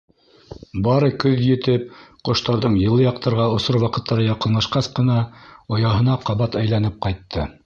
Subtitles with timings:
[0.87, 1.91] Бары көҙ етеп,
[2.29, 5.21] ҡоштарҙың йылы яҡтарға осор ваҡыттары яҡынлашҡас ҡына,
[5.79, 7.53] ояһына ҡабат әйләнеп ҡайтты.